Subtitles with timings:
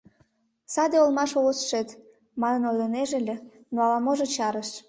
[0.73, 1.89] «Саде олма шолыштшет»
[2.41, 3.35] манынат ойлынеже ыле,
[3.73, 4.69] но ала-можо чарыш.